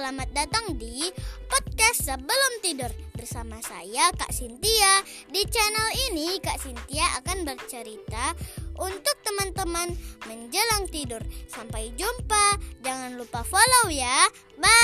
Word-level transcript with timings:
selamat 0.00 0.32
datang 0.32 0.80
di 0.80 1.12
podcast 1.44 2.08
sebelum 2.08 2.52
tidur 2.64 2.88
bersama 3.12 3.60
saya 3.60 4.08
Kak 4.16 4.32
Sintia. 4.32 5.04
Di 5.28 5.44
channel 5.44 5.92
ini 6.08 6.40
Kak 6.40 6.56
Sintia 6.56 7.04
akan 7.20 7.44
bercerita 7.44 8.32
untuk 8.80 9.12
teman-teman 9.20 9.92
menjelang 10.24 10.88
tidur. 10.88 11.20
Sampai 11.52 11.92
jumpa. 12.00 12.56
Jangan 12.80 13.20
lupa 13.20 13.44
follow 13.44 13.92
ya. 13.92 14.24
Bye. 14.56 14.79